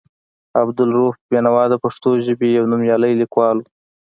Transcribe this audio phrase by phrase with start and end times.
[0.61, 3.65] عبدالرؤف بېنوا د پښتو ژبې یو نومیالی لیکوال و.